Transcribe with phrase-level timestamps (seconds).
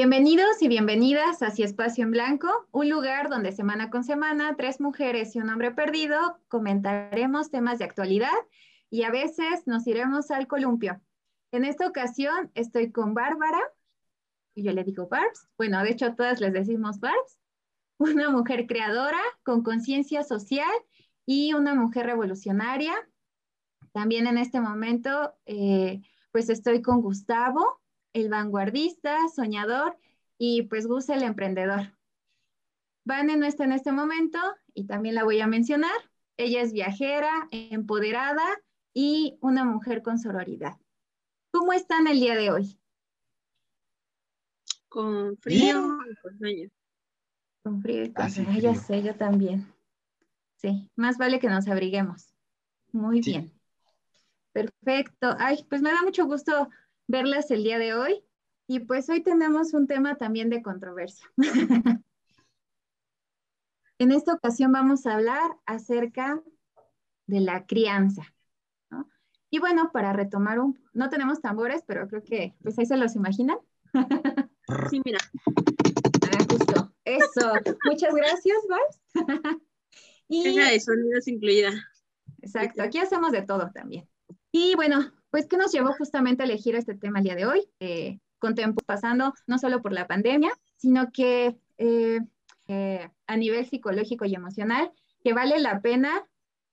[0.00, 5.34] Bienvenidos y bienvenidas hacia Espacio en Blanco, un lugar donde semana con semana tres mujeres
[5.34, 8.30] y un hombre perdido comentaremos temas de actualidad
[8.90, 11.00] y a veces nos iremos al columpio.
[11.50, 13.58] En esta ocasión estoy con Bárbara,
[14.54, 17.36] y yo le digo Barbs, bueno, de hecho todas les decimos Barbs,
[17.98, 20.70] una mujer creadora con conciencia social
[21.26, 22.94] y una mujer revolucionaria.
[23.90, 27.80] También en este momento, eh, pues estoy con Gustavo,
[28.20, 29.96] el vanguardista, soñador
[30.36, 31.92] y pues Gus el emprendedor.
[33.04, 34.38] Vane no está en este momento
[34.74, 35.90] y también la voy a mencionar.
[36.36, 38.44] Ella es viajera, empoderada
[38.92, 40.76] y una mujer con sororidad.
[41.50, 42.78] ¿Cómo están el día de hoy?
[44.88, 46.68] Con frío y con sueño.
[47.62, 49.72] Con frío y con ah, sueño, ya sé, yo también.
[50.56, 52.34] Sí, más vale que nos abriguemos.
[52.92, 53.52] Muy bien.
[54.52, 55.34] Perfecto.
[55.38, 56.68] Ay, pues me da mucho gusto
[57.08, 58.22] verlas el día de hoy.
[58.68, 61.26] Y pues hoy tenemos un tema también de controversia.
[63.98, 66.40] en esta ocasión vamos a hablar acerca
[67.26, 68.22] de la crianza.
[69.50, 73.16] Y bueno, para retomar un, no tenemos tambores, pero creo que pues ahí se los
[73.16, 73.58] imaginan.
[74.90, 75.18] sí, mira.
[76.30, 76.92] Ah, justo.
[77.04, 77.52] Eso.
[77.86, 79.00] Muchas gracias, Vars.
[80.28, 81.70] y de sonidos incluida.
[82.42, 82.82] Exacto.
[82.82, 84.06] Aquí hacemos de todo también.
[84.52, 87.68] Y bueno, pues, ¿qué nos llevó justamente a elegir este tema el día de hoy?
[87.80, 92.20] Eh, con tiempo pasando, no solo por la pandemia, sino que eh,
[92.68, 96.26] eh, a nivel psicológico y emocional, que vale la pena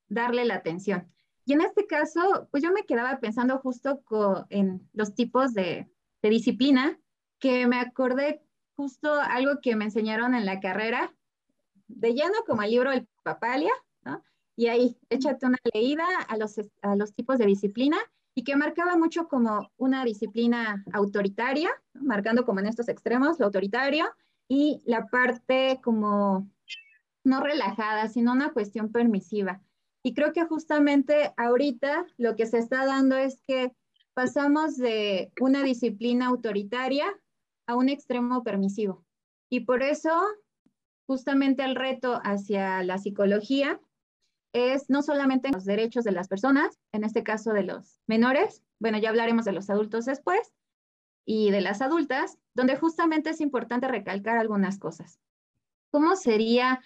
[0.08, 1.12] darle la atención.
[1.46, 4.04] Y en este caso, pues yo me quedaba pensando justo
[4.50, 5.90] en los tipos de,
[6.22, 7.00] de disciplina,
[7.40, 8.42] que me acordé
[8.76, 11.14] justo algo que me enseñaron en la carrera,
[11.88, 13.72] de lleno como el libro El Papalia,
[14.04, 14.24] ¿no?
[14.56, 17.98] Y ahí, échate una leída a los, a los tipos de disciplina
[18.36, 24.06] y que marcaba mucho como una disciplina autoritaria, marcando como en estos extremos lo autoritario
[24.50, 26.50] y la parte como
[27.24, 29.62] no relajada, sino una cuestión permisiva.
[30.04, 33.74] Y creo que justamente ahorita lo que se está dando es que
[34.14, 37.06] pasamos de una disciplina autoritaria
[37.68, 39.04] a un extremo permisivo.
[39.50, 40.12] Y por eso,
[41.08, 43.80] justamente el reto hacia la psicología
[44.56, 48.98] es no solamente los derechos de las personas, en este caso de los menores, bueno,
[48.98, 50.54] ya hablaremos de los adultos después,
[51.26, 55.20] y de las adultas, donde justamente es importante recalcar algunas cosas.
[55.90, 56.82] ¿Cómo sería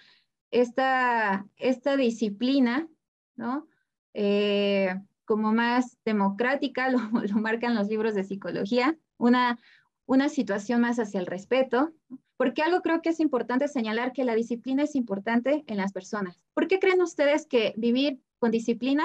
[0.50, 2.88] esta, esta disciplina,
[3.36, 3.68] ¿no?
[4.14, 4.92] Eh,
[5.24, 9.60] como más democrática, lo, lo, marcan los libros de psicología, una,
[10.06, 11.92] una situación más hacia el respeto,
[12.40, 16.40] porque algo creo que es importante señalar que la disciplina es importante en las personas.
[16.54, 19.04] ¿Por qué creen ustedes que vivir con disciplina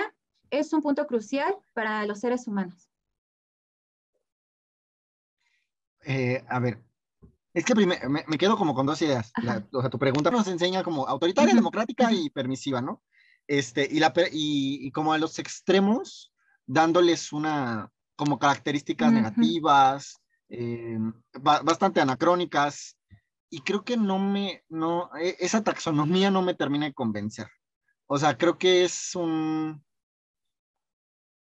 [0.51, 2.89] es un punto crucial para los seres humanos?
[6.05, 6.81] Eh, a ver,
[7.53, 9.33] es que me, me, quedo como con dos ideas.
[9.73, 13.03] o sea, tu pregunta nos enseña como autoritaria, democrática y permisiva, ¿no?
[13.47, 16.31] Este, y, la, y, como a los extremos,
[16.65, 20.97] dándoles una, como características negativas, eh,
[21.33, 22.95] bastante anacrónicas,
[23.55, 27.47] y creo que no me, no, e, esa taxonomía no me termina de convencer.
[28.05, 29.81] O sea, creo que es un,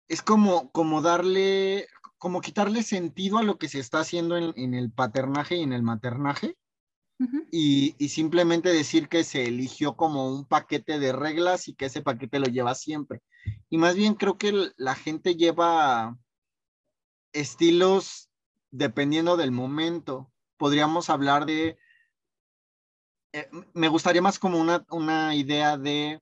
[0.09, 1.87] es como, como darle,
[2.17, 5.83] como quitarle sentido a lo que se está haciendo en, el paternaje y en el
[5.83, 6.57] maternaje.
[7.53, 12.01] y, y, simplemente decir que se eligió como un paquete de reglas y que ese
[12.01, 13.21] paquete lo lleva siempre.
[13.69, 16.17] Y más bien creo que la gente lleva
[17.35, 18.31] estilos
[18.71, 20.33] dependiendo del momento.
[20.57, 21.77] Podríamos hablar de
[23.39, 26.21] eh, me gustaría más como una, idea de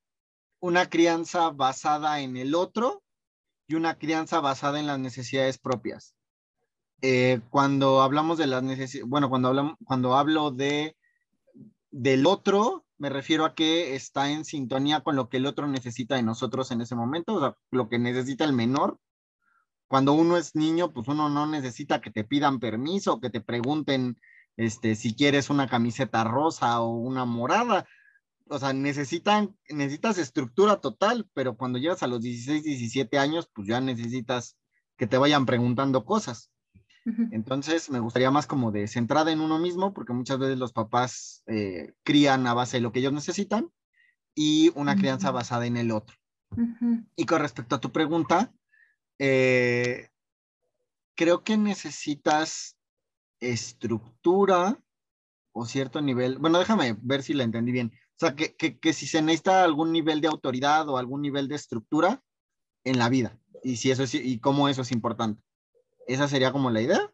[0.61, 3.03] una crianza basada en el otro
[3.67, 6.15] y una crianza basada en las necesidades propias.
[7.01, 10.97] Eh, cuando hablamos de las necesidades, bueno, cuando, hablamos, cuando hablo de
[11.91, 16.17] del otro, me refiero a que está en sintonía con lo que el otro necesita
[16.17, 18.99] de nosotros en ese momento, o sea, lo que necesita el menor.
[19.89, 24.19] Cuando uno es niño, pues uno no necesita que te pidan permiso, que te pregunten
[24.57, 27.87] este, si quieres una camiseta rosa o una morada.
[28.49, 33.67] O sea, necesitan, necesitas estructura total, pero cuando llegas a los 16, 17 años, pues
[33.69, 34.57] ya necesitas
[34.97, 36.51] que te vayan preguntando cosas.
[37.31, 41.45] Entonces, me gustaría más como de centrada en uno mismo, porque muchas veces los papás
[41.47, 43.71] eh, crían a base de lo que ellos necesitan
[44.35, 46.17] y una crianza basada en el otro.
[47.15, 48.53] Y con respecto a tu pregunta,
[49.21, 50.09] eh,
[51.15, 52.76] creo que necesitas
[53.41, 54.79] estructura
[55.53, 57.93] o cierto nivel, bueno, déjame ver si la entendí bien.
[57.95, 61.55] O sea, que, que, si se necesita algún nivel de autoridad o algún nivel de
[61.55, 62.23] estructura
[62.85, 65.43] en la vida y si eso es, y cómo eso es importante.
[66.07, 67.13] ¿Esa sería como la idea?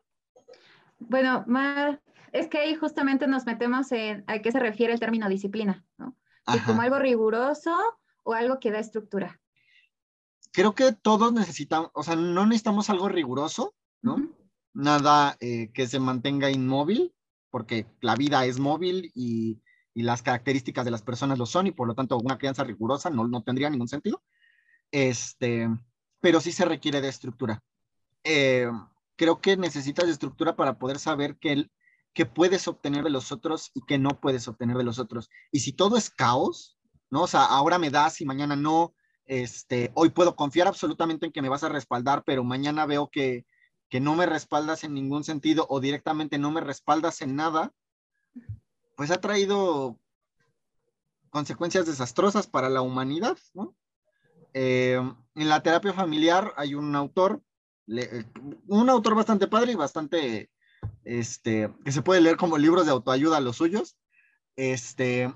[0.99, 1.45] Bueno,
[2.33, 6.17] es que ahí justamente nos metemos en a qué se refiere el término disciplina, ¿no?
[6.67, 7.75] como algo riguroso
[8.25, 9.41] o algo que da estructura.
[10.53, 14.29] Creo que todos necesitamos, o sea, no necesitamos algo riguroso, ¿no?
[14.75, 17.15] Nada eh, que se mantenga inmóvil,
[17.51, 19.61] porque la vida es móvil y,
[19.95, 23.29] las características de las personas lo son y por lo tanto una crianza rigurosa no,
[23.29, 24.23] no tendría ningún sentido.
[24.91, 25.69] Este,
[26.21, 27.63] pero sí se requiere de estructura.
[28.25, 28.71] Eh,
[29.17, 33.99] creo que necesitas estructura para poder saber que puedes obtener de los otros y que
[33.99, 35.29] no puedes obtener de los otros.
[35.51, 36.79] Y si todo es caos,
[37.11, 37.25] ¿no?
[37.25, 38.95] O sea, ahora me das y mañana no,
[39.27, 43.45] este, hoy puedo confiar absolutamente en que me vas a respaldar, pero mañana veo que,
[43.93, 47.75] que no me respaldas en ningún sentido o directamente no me respaldas en nada,
[48.97, 49.99] pues ha traído
[51.29, 53.37] consecuencias desastrosas para la humanidad.
[54.55, 54.95] Eh,
[55.35, 57.43] en la terapia familiar hay un autor,
[58.67, 60.51] un autor bastante padre y bastante
[61.05, 63.99] este, que se puede leer como libros de autoayuda los suyos,
[64.57, 65.35] este,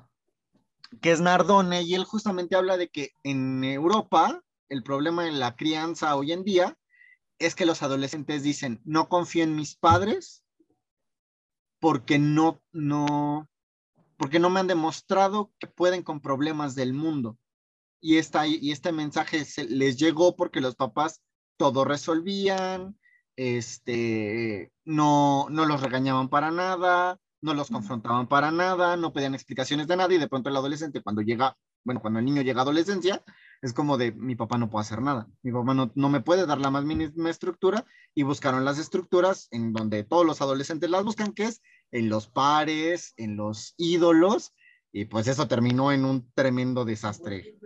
[1.03, 5.57] que es Nardone, y él justamente habla de que en Europa el problema en la
[5.57, 6.79] crianza hoy en día
[7.39, 10.45] es que los adolescentes dicen, no confío en mis padres
[11.81, 13.49] porque no, no,
[14.17, 17.39] porque no me han demostrado que pueden con problemas del mundo.
[18.01, 21.23] Y, esta, y este mensaje les llegó porque los papás
[21.57, 22.99] todo resolvían,
[23.37, 29.87] este, no, no los regañaban para nada, no los confrontaban para nada, no pedían explicaciones
[29.87, 32.63] de nada y de pronto el adolescente cuando llega, bueno, cuando el niño llega a
[32.63, 33.23] adolescencia,
[33.63, 36.47] es como de mi papá no puede hacer nada, mi papá no, no me puede
[36.47, 41.05] dar la más mínima estructura y buscaron las estructuras en donde todos los adolescentes las
[41.05, 44.53] buscan, que es en los pares, en los ídolos,
[44.93, 47.59] y pues eso terminó en un tremendo desastre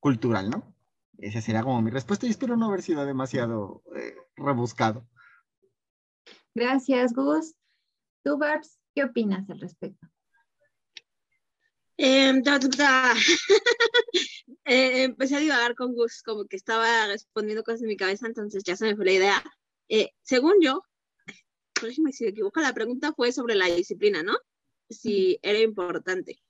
[0.00, 0.74] cultural, ¿no?
[1.18, 5.06] Esa sería como mi respuesta y espero no haber sido demasiado eh, rebuscado.
[6.54, 7.54] Gracias, Gus.
[8.22, 10.06] Tú, Barbs, ¿qué opinas al respecto?
[11.98, 12.42] Em,
[14.64, 18.62] eh, empecé a divagar con Gus, como que estaba respondiendo cosas en mi cabeza, entonces
[18.64, 19.44] ya se me fue la idea.
[19.88, 20.82] Eh, según yo,
[21.80, 24.36] corrígeme si me equivoco, la pregunta fue sobre la disciplina, ¿no?
[24.88, 26.42] Si era importante.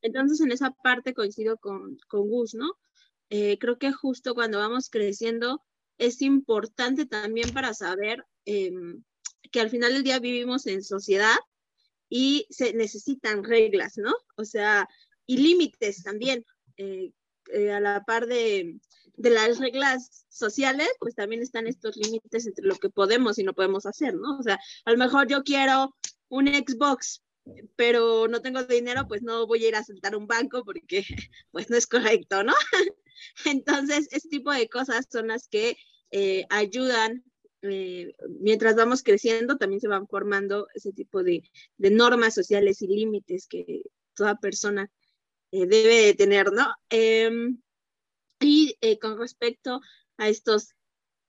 [0.00, 2.72] Entonces, en esa parte coincido con, con Gus, ¿no?
[3.28, 5.62] Eh, creo que justo cuando vamos creciendo
[5.98, 9.04] es importante también para saber em,
[9.50, 11.36] que al final del día vivimos en sociedad
[12.14, 14.12] y se necesitan reglas, ¿no?
[14.36, 14.86] O sea,
[15.24, 16.44] y límites también.
[16.76, 17.10] Eh,
[17.52, 18.78] eh, a la par de,
[19.16, 23.54] de, las reglas sociales, pues también están estos límites entre lo que podemos y no
[23.54, 24.38] podemos hacer, ¿no?
[24.38, 25.96] O sea, a lo mejor yo quiero
[26.28, 27.22] un Xbox,
[27.76, 31.04] pero no tengo dinero, pues no voy a ir a sentar un banco porque
[31.50, 32.54] pues no es correcto, ¿no?
[33.46, 35.76] Entonces, este tipo de cosas son las que
[36.10, 37.24] eh, ayudan,
[37.62, 41.42] eh, mientras vamos creciendo, también se van formando ese tipo de,
[41.78, 43.82] normas sociales y límites que
[44.14, 44.90] toda persona
[45.52, 46.74] eh, debe tener, ¿no?
[46.90, 47.60] Em,
[48.40, 49.80] y con respecto
[50.16, 50.74] a estos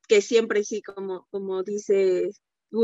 [0.07, 2.31] que siempre sí, como, como dice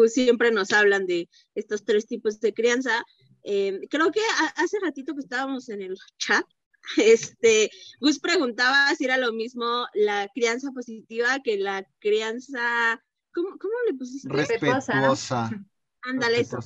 [0.08, 3.04] siempre nos hablan de estos tres tipos de crianza.
[3.44, 4.22] Em, creo que
[4.56, 6.46] hace ratito que estábamos en el chat,
[6.98, 13.02] este, Gus preguntaba si era lo mismo la crianza positiva que la crianza,
[13.34, 14.30] ¿cómo, cómo le pusiste?
[14.30, 15.50] Respetuosa.
[16.02, 16.60] Ándale eso.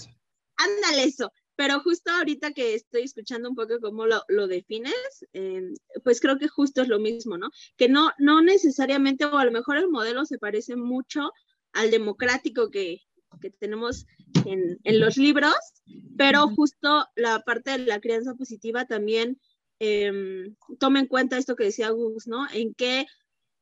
[0.56, 1.32] Ándale eso.
[1.56, 6.40] Pero justo ahorita que estoy escuchando un poco cómo lo, lo defines, em, pues creo
[6.40, 7.50] que justo es lo mismo, ¿no?
[7.78, 11.32] Que no, no necesariamente, o a lo mejor el modelo se parece mucho
[11.74, 13.02] al democrático que,
[13.40, 14.08] que tenemos
[14.46, 15.56] en, en, los libros,
[16.18, 19.40] pero justo la parte de la crianza positiva también
[19.80, 22.48] eh, toma en cuenta esto que decía Gus, ¿no?
[22.52, 23.06] En qué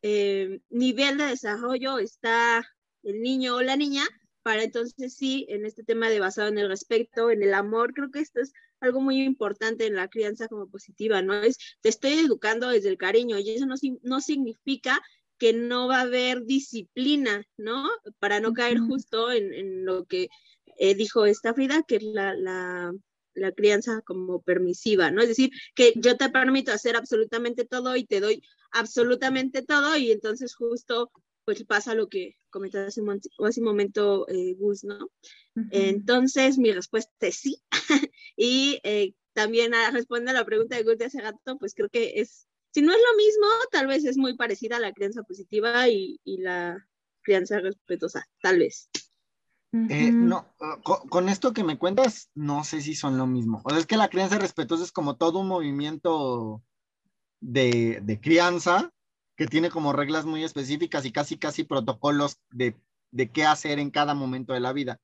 [0.02, 2.66] em, nivel de desarrollo está
[3.04, 4.04] el niño o la niña,
[4.44, 8.10] para entonces sí, en este tema de basado en el respeto, en el amor, creo
[8.12, 11.36] que esto es algo muy importante en la crianza como positiva, ¿no?
[11.36, 15.02] Es, te estoy educando desde el cariño y eso no, no significa
[15.38, 17.90] que no va a haber disciplina, ¿no?
[18.20, 20.30] Para no caer justo en, en lo que
[20.78, 22.94] eh, dijo esta Frida, que es la, la,
[23.34, 25.22] la crianza como permisiva, ¿no?
[25.22, 30.12] Es decir, que yo te permito hacer absolutamente todo y te doy absolutamente todo y
[30.12, 31.12] entonces justo
[31.46, 35.10] pues pasa lo que comentaba hace un, hace un momento eh, Gus, ¿no?
[35.72, 37.62] Entonces mi respuesta es sí.
[38.38, 41.90] y eh, también a responder a la pregunta de Gus de hace rato, pues creo
[41.90, 45.24] que es, si no es lo mismo, tal vez es muy parecida a la crianza
[45.24, 46.88] positiva y, y la
[47.22, 48.90] crianza respetuosa, tal vez.
[49.74, 53.62] Eh, no, ah, con, esto que me cuentas, no sé si son lo mismo.
[53.64, 56.62] O sea, es que la crianza respetuosa es como todo un movimiento
[57.40, 58.92] de, crianza
[59.42, 62.76] que tiene como reglas muy específicas y casi, casi protocolos de,
[63.34, 65.02] qué hacer en cada momento de la vida.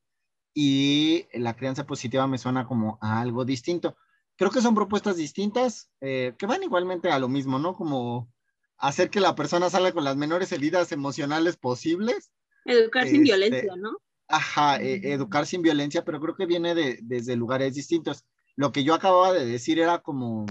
[0.53, 3.97] y la crianza positiva me suena como a algo distinto.
[4.35, 7.73] Creo que son propuestas distintas eh, que van igualmente a lo mismo, ¿no?
[7.73, 8.31] Como
[8.77, 12.31] hacer que la persona salga con las menores heridas emocionales posibles.
[12.63, 13.97] Educar sin este, violencia, ¿no?
[14.27, 18.23] Ajá, e, educar sin violencia, pero creo que viene de, desde lugares distintos.
[18.55, 20.45] Lo que yo acababa de decir era como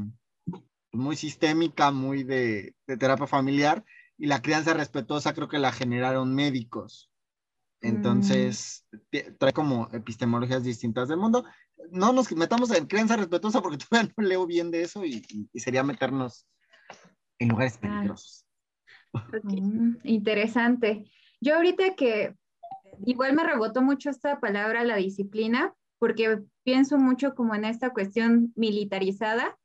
[0.97, 3.85] muy sistémica, muy de, de terapia familiar,
[4.19, 7.11] y la crianza respetuosa creo que la generaron médicos.
[7.81, 8.87] Entonces,
[9.39, 11.45] trae como epistemologías distintas del mundo.
[11.91, 15.23] No nos metamos en crianza respetuosa porque todavía no leo bien de eso y,
[15.55, 16.47] sería meternos
[17.39, 18.45] en lugares peligrosos.
[19.43, 21.05] Mm, interesante.
[21.41, 22.35] Yo ahorita que
[23.05, 28.53] igual me rebotó mucho esta palabra, la disciplina, porque pienso mucho como en esta cuestión
[28.57, 29.57] militarizada.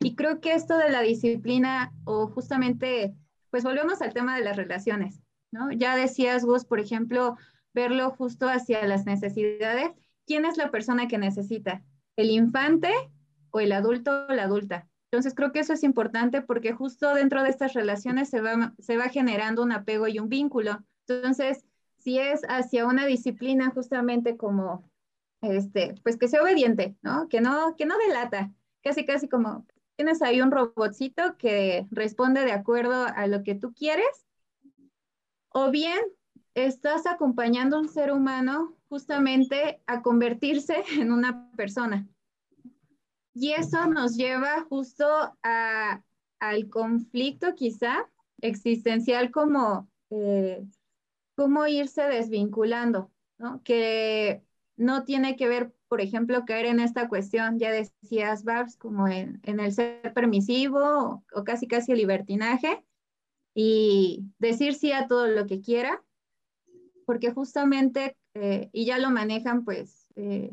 [0.00, 3.14] Y creo que esto de la disciplina o justamente,
[3.50, 5.20] pues volvemos al tema de las relaciones.
[5.76, 7.36] Ya decías vos, por ejemplo,
[7.74, 9.90] verlo justo hacia las necesidades.
[10.26, 11.82] ¿Quién es la persona que necesita?
[12.16, 12.92] ¿El infante
[13.50, 14.88] o el adulto o la adulta?
[15.10, 18.96] Entonces creo que eso es importante porque justo dentro de estas relaciones se va, se
[18.96, 20.84] va generando un apego y un vínculo.
[21.08, 21.64] Entonces,
[21.98, 24.88] si es hacia una disciplina justamente como,
[25.42, 27.28] este, pues que sea obediente, ¿no?
[27.28, 28.52] Que no, que no delata,
[28.82, 29.66] casi casi como
[30.00, 34.26] tienes ahí un robotcito que responde de acuerdo a lo que tú quieres
[35.50, 36.00] o bien
[36.54, 42.08] estás acompañando a un ser humano justamente a convertirse en una persona.
[43.34, 45.06] Y eso nos lleva justo
[45.42, 48.08] al conflicto quizá
[48.40, 50.64] existencial como eh,
[51.34, 53.12] cómo irse desvinculando,
[53.64, 54.42] que
[54.76, 59.40] no tiene que ver, por ejemplo, caer en esta cuestión, ya decías, Babs, como en,
[59.42, 62.82] el ser permisivo o, o casi casi el libertinaje,
[63.54, 66.02] y decir sí a todo lo que quiera,
[67.06, 70.52] porque justamente, eh, y ya lo manejan, pues, eh,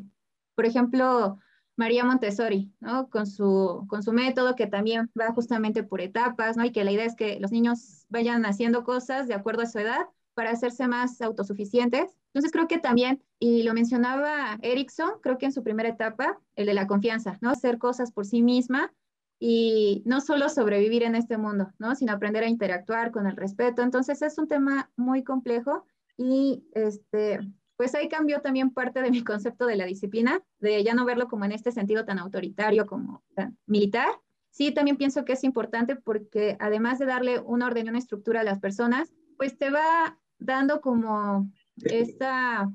[0.56, 1.38] por ejemplo,
[1.76, 3.10] María Montessori, ¿no?
[3.10, 6.66] Con su, con su método que también va justamente por etapas, ¿no?
[6.66, 9.78] Y que la idea es que los niños vayan haciendo cosas de acuerdo a su
[9.78, 12.18] edad para hacerse más autosuficientes.
[12.38, 16.68] Entonces creo que también, y lo mencionaba Erickson, creo que en su primera etapa, el
[16.68, 17.50] de la confianza, ¿no?
[17.50, 18.94] Hacer cosas por sí misma
[19.40, 21.96] y no solo sobrevivir en este mundo, ¿no?
[21.96, 23.82] Sino aprender a interactuar con el respeto.
[23.82, 25.84] Entonces es un tema muy complejo
[26.16, 27.40] y este,
[27.76, 31.28] pues ahí cambió también parte de mi concepto de la disciplina, de ya no verlo
[31.28, 34.10] como en este sentido tan autoritario como tan militar.
[34.52, 38.42] Sí, también pienso que es importante porque además de darle una orden y una estructura
[38.42, 41.50] a las personas, pues te va dando como
[41.86, 42.72] esta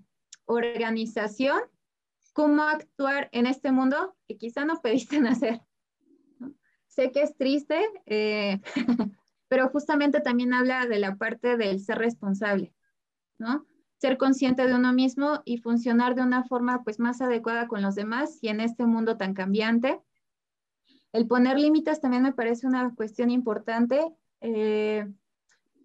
[0.46, 1.60] organización,
[2.32, 5.60] cómo actuar en este mundo que quizá no pediste nacer.
[6.86, 8.60] Sé que es triste, eh,
[9.48, 12.74] pero justamente también habla de la parte del ser responsable,
[13.38, 13.66] ¿no?
[13.96, 17.94] Ser consciente de uno mismo y funcionar de una forma pues más adecuada con los
[17.94, 20.00] demás y en este mundo tan cambiante.
[21.12, 24.02] El poner límites también me parece una cuestión importante,
[24.40, 25.06] eh,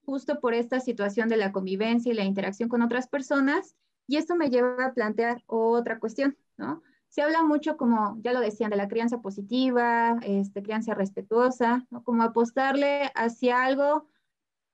[0.07, 3.75] justo por esta situación de la convivencia y la interacción con otras personas.
[4.07, 6.81] Y esto me lleva a plantear otra cuestión, ¿no?
[7.09, 12.05] Se habla mucho, como ya lo decían, de la crianza positiva, este, crianza respetuosa, ¿no?
[12.05, 14.07] Como apostarle hacia algo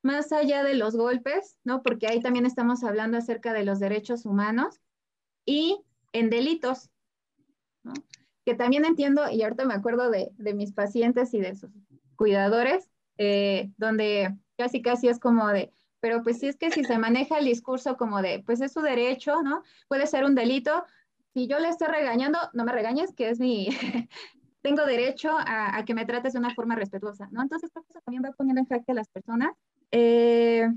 [0.04, 1.82] más allá de los golpes, ¿no?
[1.82, 4.82] Porque ahí también estamos hablando acerca de los derechos humanos
[5.48, 6.92] y en delitos,
[7.82, 7.94] ¿no?
[8.46, 11.72] Que también entiendo, y ahorita me acuerdo de, de mis pacientes y de sus
[12.18, 16.98] cuidadores, eh, donde casi casi es como de, pero pues sí es que si se
[16.98, 19.63] maneja el discurso como de, pues es su derecho, ¿no?
[19.88, 20.86] Puede ser un delito,
[21.34, 23.70] si yo le estoy regañando, no me regañes, que es mi,
[24.62, 27.41] tengo derecho a, que me trates de una forma respetuosa, ¿no?
[27.41, 29.51] Entonces, creo que también va poniendo en jaque a las personas.
[29.91, 30.67] Eh,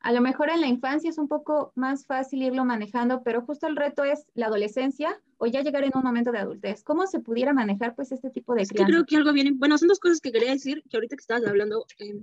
[0.00, 3.66] a lo mejor en la infancia es un poco más fácil irlo manejando, pero justo
[3.66, 6.82] el reto es la adolescencia o ya llegar en un momento de adultez.
[6.82, 8.90] ¿Cómo se pudiera manejar pues este tipo de crianza?
[8.90, 11.46] creo que algo bien, bueno, son dos cosas que quería decir, que ahorita que estabas
[11.46, 12.22] hablando, eh,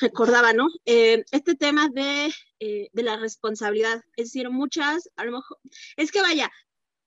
[0.00, 0.68] recordaba, ¿no?
[0.86, 5.58] Eh, este tema de, de, la responsabilidad, es decir, muchas, a lo mejor,
[5.96, 6.50] es que vaya,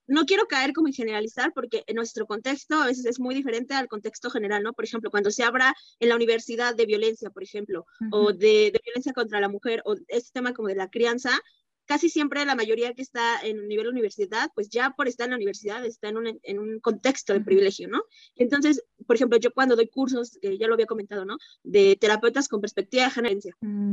[0.08, 3.74] no quiero caer como en generalizar porque en nuestro contexto a veces es muy diferente
[3.74, 4.74] al contexto general, ¿no?
[4.74, 9.14] Por ejemplo, cuando se habla en la universidad de violencia, por ejemplo, o de, violencia
[9.14, 11.32] contra la mujer, o este tema como de la crianza,
[11.86, 15.38] casi siempre la mayoría que está en nivel universidad, pues ya por estar en la
[15.38, 18.04] universidad está en un, en un contexto de privilegio, ¿no?
[18.36, 21.38] Entonces, por ejemplo, yo cuando doy cursos, que ya lo había comentado, ¿no?
[21.64, 23.40] De terapeutas con perspectiva de género,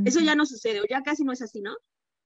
[0.04, 1.76] eso ya no sucede, o ya casi no es así, ¿no?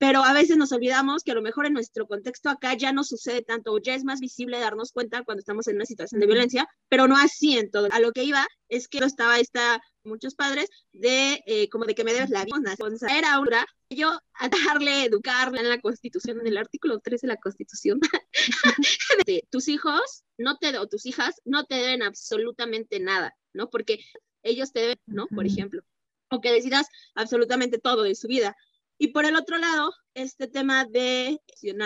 [0.03, 3.05] Pero a veces nos olvidamos que a lo mejor en nuestro contexto acá ya no
[3.05, 6.27] sucede tanto, o ya es más visible darnos cuenta cuando estamos en una situación de
[6.27, 7.87] violencia, pero no así en todo.
[7.93, 12.03] A lo que iba es que estaba esta muchos padres de eh, como de que
[12.03, 12.75] me debes la vida.
[13.17, 17.37] Era una yo a darle, educarle en la constitución, en el artículo 3 de la
[17.37, 18.01] constitución,
[19.29, 23.71] de, tus hijos no te, o tus hijas no te deben absolutamente nada, ¿no?
[23.71, 24.01] Porque
[24.43, 25.29] ellos te deben, ¿no?
[25.29, 25.85] Por ejemplo,
[26.29, 28.57] o que decidas absolutamente todo de su vida.
[29.03, 31.41] Y por el otro lado, este tema de,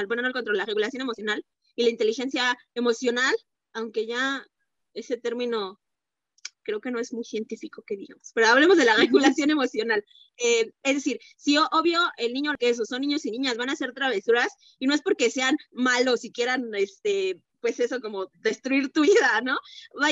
[0.07, 1.43] bueno, no el control, la regulación emocional
[1.75, 3.35] y la inteligencia emocional,
[3.73, 4.47] aunque ya
[4.93, 5.81] ese término
[6.63, 10.05] creo que no es muy científico que digamos, pero hablemos de la regulación emocional.
[10.37, 13.73] Eh, es decir, si obvio el niño que esos son niños y niñas van a
[13.73, 18.93] hacer travesuras y no es porque sean malos y quieran, este, pues eso como destruir
[18.93, 19.57] tu vida, ¿no?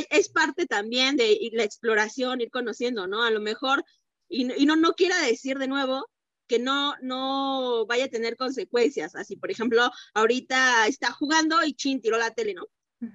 [0.08, 3.22] Es parte también de la exploración, ir conociendo, ¿no?
[3.22, 3.84] A lo mejor,
[4.26, 6.08] y, y no, no quiera decir de nuevo
[6.46, 9.14] que no, no vaya a tener consecuencias.
[9.14, 12.66] Así, por ejemplo, ahorita está jugando y chin, tiró la tele, ¿no?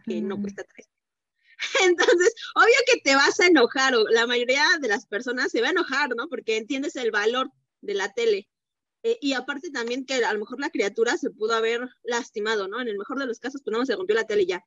[0.05, 0.87] Que no cuesta tres.
[1.83, 5.67] Entonces, obvio que te vas a enojar, o la mayoría de las personas se va
[5.67, 6.27] a enojar, ¿no?
[6.29, 8.49] Porque entiendes el valor de la tele.
[9.03, 12.81] Eh, y aparte también que a lo mejor la criatura se pudo haber lastimado, ¿no?
[12.81, 14.63] En el mejor de los casos, pues no se rompió la tele ya.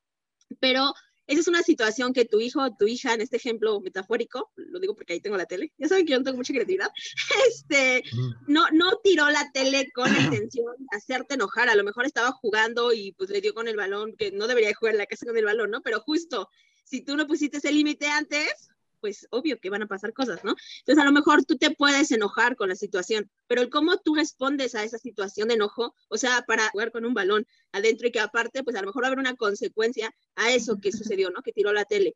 [0.60, 0.92] Pero
[1.26, 4.80] esa es una situación que tu hijo o tu hija, en este ejemplo metafórico, lo
[4.80, 6.90] digo porque ahí tengo la tele, ya saben que yo no tengo mucha creatividad,
[7.48, 8.02] este,
[8.46, 12.32] no, no tiró la tele con la intención de hacerte enojar, a lo mejor estaba
[12.32, 15.26] jugando y pues le dio con el balón, que no debería jugar en la casa
[15.26, 15.82] con el balón, ¿no?
[15.82, 16.48] Pero justo,
[16.84, 18.71] si tú no pusiste ese límite antes,
[19.02, 20.54] pues obvio que van a pasar cosas, ¿no?
[20.78, 24.14] Entonces a lo mejor tú te puedes enojar con la situación, pero el cómo tú
[24.14, 28.12] respondes a esa situación de enojo, o sea, para jugar con un balón adentro y
[28.12, 31.42] que aparte, pues a lo mejor va haber una consecuencia a eso que sucedió, ¿no?
[31.42, 32.14] Que tiró la tele.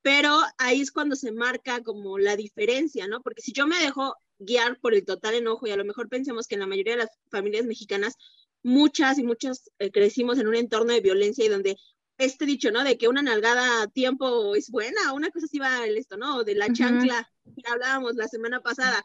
[0.00, 3.20] Pero ahí es cuando se marca como la diferencia, ¿no?
[3.22, 6.46] Porque si yo me dejo guiar por el total enojo y a lo mejor pensemos
[6.46, 8.14] que en la mayoría de las familias mexicanas
[8.62, 11.76] muchas y muchos eh, crecimos en un entorno de violencia y donde
[12.18, 12.84] este dicho, ¿no?
[12.84, 16.44] De que una nalgada a tiempo es buena, una cosa así va el esto, ¿no?
[16.44, 19.02] De la chancla que hablábamos la semana pasada.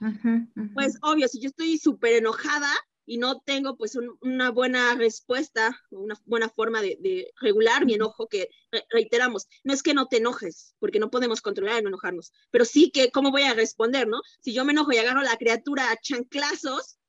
[0.73, 2.71] Pues obvio, si yo estoy súper enojada
[3.05, 8.49] y no tengo pues una buena respuesta, una buena forma de, regular mi enojo, que
[8.89, 12.63] reiteramos, no es que no te enojes, porque no podemos controlar el no enojarnos, pero
[12.63, 14.21] sí que cómo voy a responder, ¿no?
[14.39, 16.99] Si yo me enojo y agarro a la criatura a chanclazos,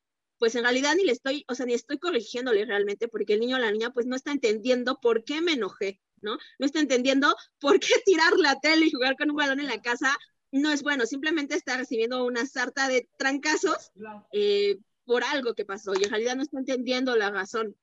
[0.43, 3.59] pues en realidad ni le estoy, o sea, ni estoy corrigiéndole realmente, porque el niño
[3.59, 6.37] o la niña pues no está entendiendo por qué me enojé, ¿no?
[6.59, 9.81] No está entendiendo por qué tirar la tele y jugar con un balón en la
[9.81, 10.19] casa
[10.51, 13.93] no es bueno, simplemente está recibiendo una sarta de trancazos
[14.33, 17.77] eh, por algo que pasó y en realidad no está entendiendo la razón.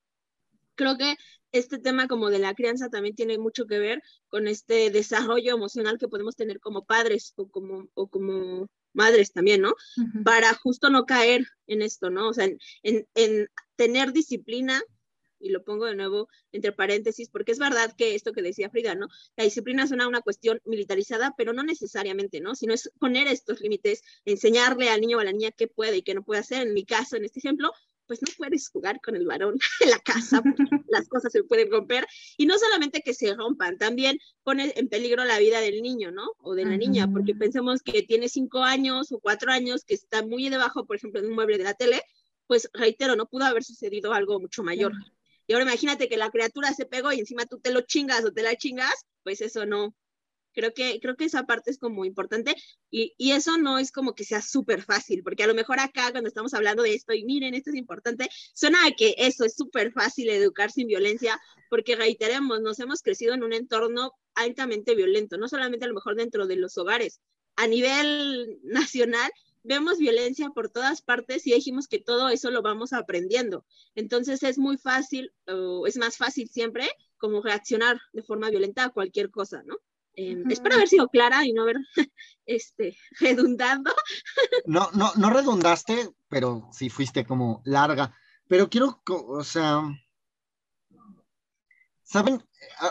[0.74, 1.16] Creo que
[1.52, 5.96] este tema como de la crianza también tiene mucho que ver con este desarrollo emocional
[5.96, 9.74] que podemos tener como padres o como, o como madres también, ¿no?
[10.24, 12.28] Para justo no caer en esto, ¿no?
[12.28, 12.58] O sea, en,
[13.14, 14.82] en, tener disciplina,
[15.40, 18.94] y lo pongo de nuevo entre paréntesis, porque es verdad que esto que decía Frida,
[18.94, 19.08] ¿no?
[19.36, 22.54] La disciplina suena una cuestión militarizada, pero no necesariamente, ¿no?
[22.54, 26.02] Sino es poner estos límites, enseñarle al niño o a la niña qué puede y
[26.02, 26.66] qué no puede hacer.
[26.66, 27.72] En mi caso, en este ejemplo,
[28.10, 30.42] pues no puedes jugar con el varón en la casa,
[30.88, 32.04] las cosas se pueden romper.
[32.36, 36.32] Y no solamente que se rompan, también pone en peligro la vida del niño, ¿no?
[36.38, 40.26] O de la niña, porque pensemos que tiene cinco años o cuatro años, que está
[40.26, 42.02] muy debajo, por ejemplo, de un mueble de la tele,
[42.48, 44.92] pues reitero, no pudo haber sucedido algo mucho mayor.
[45.46, 48.32] Y ahora imagínate que la criatura se pegó y encima tú te lo chingas o
[48.32, 49.94] te la chingas, pues eso no,
[50.52, 52.54] Creo que, creo que esa parte es como importante
[52.90, 56.10] y, y eso no es como que sea súper fácil, porque a lo mejor acá
[56.10, 59.54] cuando estamos hablando de esto y miren, esto es importante, suena a que eso es
[59.54, 65.36] súper fácil educar sin violencia, porque reiteremos, nos hemos crecido en un entorno altamente violento,
[65.38, 67.20] no solamente a lo mejor dentro de los hogares,
[67.56, 69.30] a nivel nacional
[69.62, 73.66] vemos violencia por todas partes y dijimos que todo eso lo vamos aprendiendo.
[73.94, 78.90] Entonces es muy fácil, o es más fácil siempre como reaccionar de forma violenta a
[78.90, 79.76] cualquier cosa, ¿no?
[80.14, 81.76] Eh, espero haber sido clara y no haber
[82.46, 83.84] este, redundado.
[84.66, 88.14] No, no, no redundaste, pero sí fuiste como larga.
[88.48, 89.82] Pero quiero, o sea,
[92.02, 92.42] ¿saben?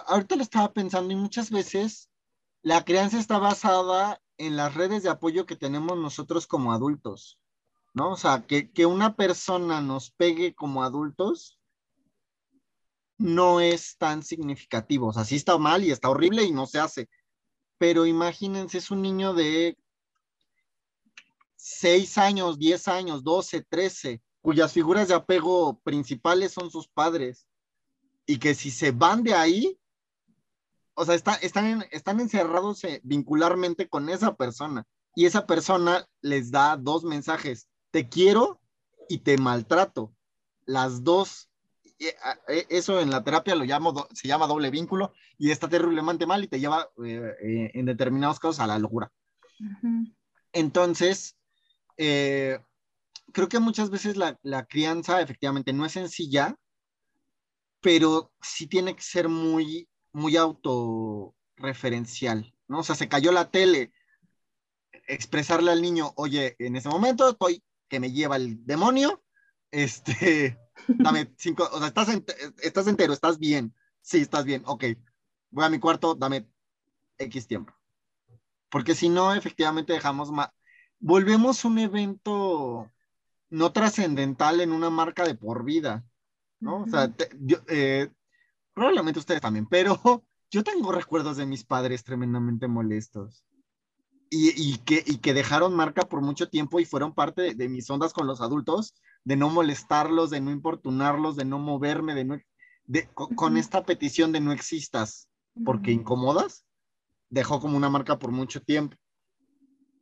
[0.07, 2.09] ahorita lo estaba pensando y muchas veces
[2.61, 7.39] la crianza está basada en las redes de apoyo que tenemos nosotros como adultos,
[7.93, 8.11] ¿no?
[8.11, 11.58] O sea, que, que una persona nos pegue como adultos
[13.19, 15.07] no es tan significativo.
[15.07, 17.09] O sea, sí está mal y está horrible y no se hace.
[17.77, 19.77] Pero imagínense, es un niño de
[21.57, 27.45] 6 años, 10 años, 12, 13, cuyas figuras de apego principales son sus padres.
[28.25, 29.77] Y que si se van de ahí,
[30.93, 31.37] o sea, están,
[31.91, 34.87] están encerrados eh, vincularmente con esa persona.
[35.13, 38.61] Y esa persona les da dos mensajes, te quiero
[39.09, 40.13] y te maltrato.
[40.65, 41.48] las dos,
[42.69, 46.47] eso en la terapia lo llamo, se llama doble vínculo y está terriblemente mal y
[46.47, 49.11] te lleva eh, eh, en determinados casos a la locura.
[50.53, 51.35] Entonces,
[51.97, 52.59] eh,
[53.33, 56.55] creo que muchas veces la, la, crianza efectivamente no es sencilla,
[57.81, 62.79] pero sí tiene que ser muy, muy autorreferencial, ¿no?
[62.79, 63.91] O sea, se cayó la tele,
[65.07, 69.21] expresarle al niño, oye, en ese momento estoy que me lleva el demonio,
[69.71, 72.09] este, dame cinco, o sea, estás,
[72.61, 74.85] estás entero, estás bien, sí, estás bien, ok,
[75.51, 76.47] voy a mi cuarto, dame
[77.17, 77.73] X tiempo.
[78.69, 80.49] Porque si no, efectivamente dejamos más,
[80.99, 82.89] volvemos un evento
[83.49, 86.05] no trascendental en una marca de por vida,
[86.59, 86.83] ¿no?
[86.83, 87.11] O sea,
[87.67, 88.11] eh,
[88.73, 89.99] probablemente ustedes también, pero
[90.51, 93.43] yo tengo recuerdos de mis padres tremendamente molestos
[94.31, 98.13] y, que, y que dejaron marca por mucho tiempo y fueron parte de, mis ondas
[98.13, 102.39] con los adultos, de no molestarlos, de no importunarlos, de no moverme, de no,
[102.85, 105.29] de, con, esta petición de no existas
[105.65, 106.65] porque incomodas,
[107.29, 108.95] dejó como una marca por mucho tiempo.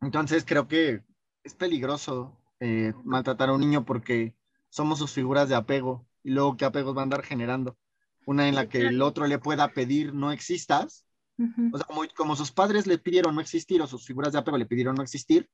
[0.02, 1.04] Entonces creo que
[1.44, 4.36] es peligroso eh, maltratar a un niño porque
[4.70, 7.78] somos sus figuras de apego y luego qué apegos va a andar generando.
[8.26, 11.08] Una en la que el otro le pueda pedir no existas
[11.72, 14.66] o sea, como, sus padres le pidieron no existir o sus figuras de apego le
[14.66, 15.48] pidieron no existir,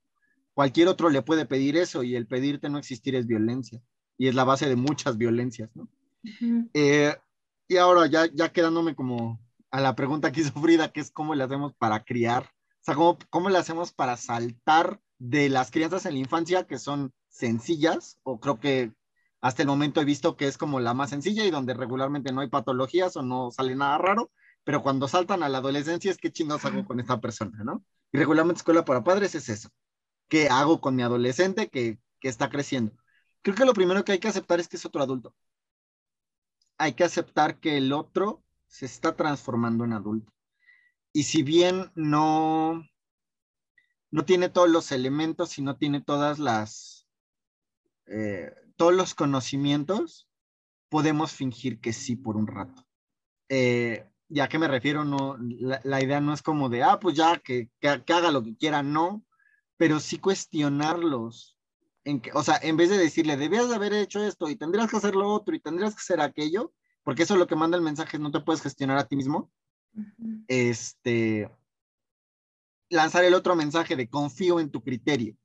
[0.53, 3.81] cualquier otro le puede pedir eso y el pedirte no existir es violencia
[4.17, 5.87] y es la base de muchas violencias, ¿no?
[6.73, 7.15] Eh,
[7.67, 9.39] y ahora ya, ya quedándome como
[9.71, 12.95] a la pregunta que hizo Frida, que es cómo le hacemos para criar, o sea,
[12.95, 18.19] cómo, cómo le hacemos para saltar de las crianzas en la infancia que son sencillas,
[18.23, 18.93] o creo que
[19.41, 22.41] hasta el momento he visto que es como la más sencilla y donde regularmente no
[22.41, 24.31] hay patologías o no sale nada raro,
[24.63, 27.83] pero cuando saltan a la adolescencia es que chingados hago con esta persona, ¿no?
[28.11, 29.69] Y regularmente escuela para padres es eso.
[30.27, 32.93] ¿Qué hago con mi adolescente que, que está creciendo?
[33.41, 35.35] Creo que lo primero que hay que aceptar es que es otro adulto.
[36.77, 40.33] Hay que aceptar que el otro se está transformando en adulto.
[41.11, 42.83] Y si bien no,
[44.09, 47.07] no tiene todos los elementos y no tiene todas las,
[48.07, 50.27] eh, todos los conocimientos,
[50.89, 52.85] podemos fingir que sí por un rato.
[53.49, 57.39] Eh, ya que me refiero, no, la, idea no es como de, ah, pues ya,
[57.39, 59.23] que, que, haga lo que quiera, no,
[59.83, 61.57] pero sí cuestionarlos.
[62.05, 64.89] En que, o sea, en vez de decirle, debías de haber hecho esto y tendrías
[64.89, 66.71] que hacer lo otro y tendrías que hacer aquello,
[67.03, 69.51] porque eso es lo que manda el mensaje, no te puedes gestionar a ti mismo.
[70.47, 71.51] Este,
[72.89, 75.35] lanzar el otro mensaje de confío en tu criterio.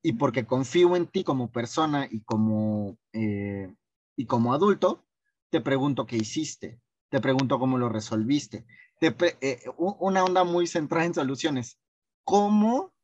[0.00, 3.74] Y porque confío en ti como persona y como, eh,
[4.14, 5.04] y como adulto,
[5.50, 8.66] te pregunto qué hiciste te pregunto cómo lo resolviste.
[9.00, 11.78] Eh, una onda muy centrada en soluciones.
[12.24, 12.95] ¿Cómo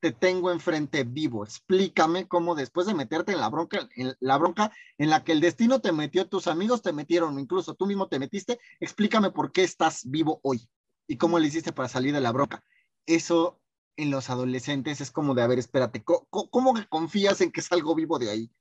[0.00, 1.44] te tengo enfrente vivo?
[1.44, 5.40] Explícame cómo después de meterte en la bronca, en la bronca en la que el
[5.40, 9.64] destino te metió, tus amigos te metieron, incluso tú mismo te metiste, explícame por qué
[9.64, 10.68] estás vivo hoy
[11.06, 12.62] y cómo le hiciste para salir de la bronca.
[13.06, 13.60] Eso
[13.96, 18.18] en los adolescentes es como de, a ver, espérate, ¿cómo, confías en que salgo vivo
[18.18, 18.52] de ahí?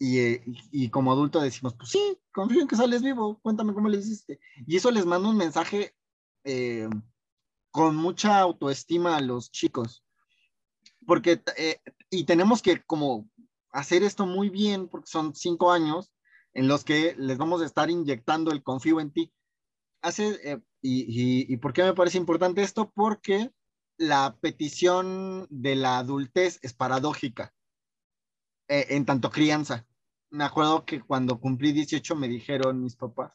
[0.00, 3.98] Eh, y, como adulto decimos, pues sí, confío en que sales vivo, cuéntame cómo le
[3.98, 4.38] hiciste.
[4.66, 5.96] Y eso les manda un mensaje
[6.44, 6.88] eh,
[7.72, 10.04] con mucha autoestima a los chicos.
[11.08, 13.28] Porque, eh, y tenemos que como
[13.72, 16.12] hacer esto muy bien, porque son cinco años
[16.52, 19.32] en los que les vamos a estar inyectando el confío en ti.
[20.02, 22.92] Hace, y, y por qué me parece importante esto?
[22.94, 23.50] Porque
[23.96, 27.54] la petición de la adultez es paradójica
[28.68, 29.88] en tanto crianza
[30.30, 33.32] me acuerdo que cuando cumplí 18 me dijeron mis papás,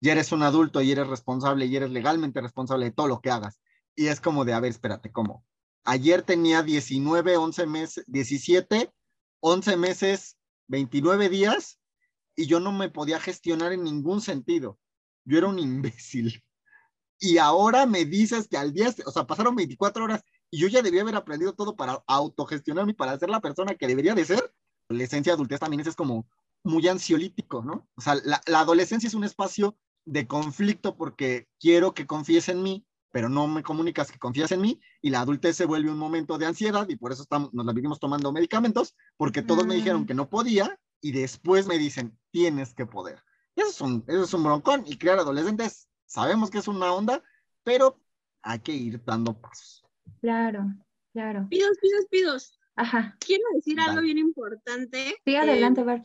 [0.00, 3.30] ya eres un adulto y eres responsable y eres legalmente responsable de todo lo que
[3.30, 3.60] hagas.
[3.94, 5.44] Y es como de, a ver, espérate, ¿cómo?
[5.84, 8.92] Ayer tenía 19, 11 meses, 17,
[9.40, 10.36] 11 meses,
[10.68, 11.80] 29 días
[12.36, 14.78] y yo no me podía gestionar en ningún sentido.
[15.24, 16.42] Yo era un imbécil.
[17.18, 20.80] Y ahora me dices que al día, o sea, pasaron 24 horas y yo ya
[20.80, 24.54] debía haber aprendido todo para autogestionarme, para ser la persona que debería de ser
[24.88, 26.26] adolescencia, adultez también es como
[26.64, 27.88] muy ansiolítico, ¿no?
[27.94, 32.86] O sea, la, adolescencia es un espacio de conflicto porque quiero que confíes en mí,
[33.10, 36.38] pero no me comunicas que confías en mí, y la adultez se vuelve un momento
[36.38, 40.02] de ansiedad y por eso estamos, nos la vivimos tomando medicamentos, porque todos me dijeron
[40.02, 40.06] mm.
[40.06, 43.22] que no podía y después me dicen, tienes que poder.
[43.56, 47.22] Eso es un, eso es un broncón y crear adolescentes, sabemos que es una onda,
[47.62, 48.00] pero
[48.42, 49.84] hay que ir dando pasos.
[50.20, 50.64] Claro,
[51.12, 51.46] claro.
[51.48, 52.60] Pidos, pidos, pidos.
[52.76, 53.16] Ajá.
[53.20, 55.16] Quiero decir algo bien importante.
[55.24, 56.02] Sí, adelante, eh,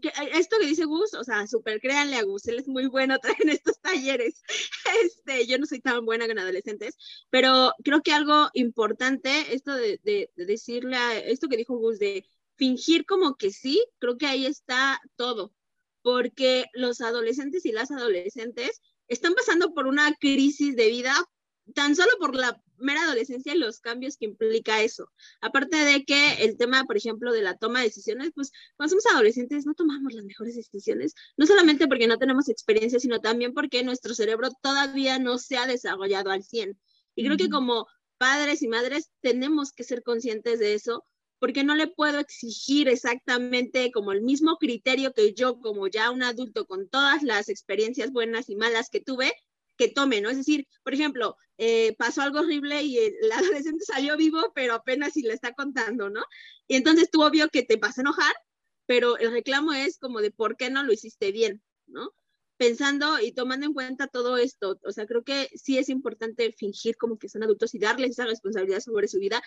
[0.00, 2.86] Que, eh, esto que dice Gus, o sea, súper créanle a Gus, él es muy
[2.86, 4.42] bueno en estos talleres.
[5.04, 6.96] Este, yo no soy tan buena con adolescentes,
[7.30, 12.26] pero creo que algo importante, esto de, de, decirle a esto que dijo Gus, de
[12.56, 15.52] fingir como que sí, creo que ahí está todo,
[16.02, 21.14] porque los adolescentes y las adolescentes están pasando por una crisis de vida
[21.74, 25.10] tan solo por la mera adolescencia y los cambios que implica eso.
[25.40, 29.06] Aparte de que el tema, por ejemplo, de la toma de decisiones, pues cuando somos
[29.06, 33.82] adolescentes no tomamos las mejores decisiones, no solamente porque no tenemos experiencia, sino también porque
[33.82, 36.78] nuestro cerebro todavía no se ha desarrollado al 100.
[37.14, 41.04] Y creo que como padres y madres tenemos que ser conscientes de eso,
[41.40, 46.22] porque no le puedo exigir exactamente como el mismo criterio que yo, como ya un
[46.22, 49.32] adulto con todas las experiencias buenas y malas que tuve,
[49.78, 50.28] que tome, ¿no?
[50.28, 53.14] Es decir, por ejemplo, eh, pasó algo horrible y el,
[53.62, 56.24] adolescente salió vivo, pero apenas si le está contando, ¿no?
[56.66, 58.34] Y entonces tú obvio que te vas a enojar,
[58.86, 62.12] pero el reclamo es como de por qué no lo hiciste bien, ¿no?
[62.58, 66.96] Pensando y tomando en cuenta todo esto, o sea, creo que sí es importante fingir
[66.96, 69.40] como que son adultos y darles esa responsabilidad sobre su vida,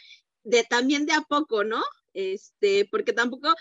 [0.44, 1.82] de también de a poco, ¿no?
[2.14, 3.54] Este, porque tampoco,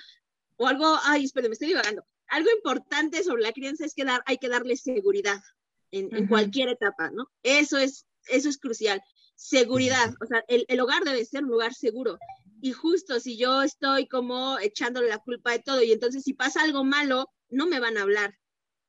[0.56, 2.04] o algo, ay, espera, me estoy divagando.
[2.28, 5.40] Algo importante sobre la crianza es que dar, hay que darle seguridad,
[5.92, 7.30] en, cualquier etapa, ¿no?
[7.42, 9.02] Eso es, eso es crucial.
[9.34, 12.18] Seguridad, o sea, el, el, hogar debe ser un lugar seguro.
[12.60, 16.62] Y justo si yo estoy como echándole la culpa de todo y entonces si pasa
[16.62, 18.38] algo malo, no me van a hablar,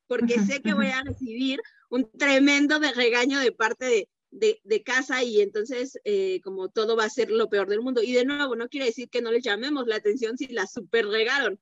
[0.08, 4.84] porque sé que voy a recibir un tremendo de regaño de parte de, de, de,
[4.84, 8.02] casa y entonces eh, como todo va a ser lo peor del mundo.
[8.04, 11.08] Y de nuevo, no quiere decir que no les llamemos la atención si la super
[11.08, 11.60] regaron,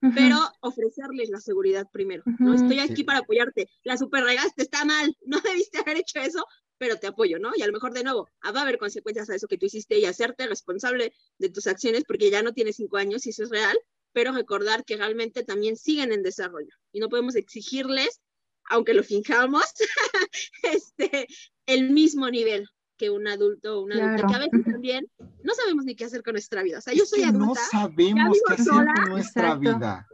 [0.00, 2.54] pero ofrecerles la seguridad primero, ¿no?
[2.54, 6.44] Estoy aquí para apoyarte, la super regaste, está mal, no debiste haber hecho eso,
[6.78, 7.52] pero te apoyo, ¿no?
[7.56, 9.66] Y a lo mejor de nuevo, ah, va a haber consecuencias a eso que tú
[9.66, 13.44] hiciste y hacerte responsable de tus acciones porque ya no tienes cinco años y eso
[13.44, 13.76] es real,
[14.12, 18.20] pero recordar que realmente también siguen en desarrollo y no podemos exigirles,
[18.68, 19.64] aunque lo fijamos,
[20.62, 21.26] este,
[21.66, 25.10] el mismo nivel, que un adulto o una adulta, que a veces también
[25.42, 26.78] no sabemos ni qué hacer con nuestra vida.
[26.78, 27.46] O sea, yo soy adulta.
[27.46, 30.06] No sabemos qué hacer con nuestra vida.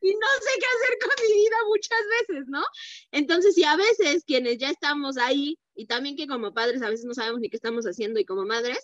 [0.00, 2.62] Y no sé qué hacer con mi vida muchas veces, ¿no?
[3.10, 7.04] Entonces, y a veces quienes ya estamos ahí, y también que como padres a veces
[7.04, 8.78] no sabemos ni qué estamos haciendo, y como madres,